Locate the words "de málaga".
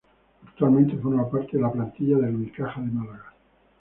2.81-3.33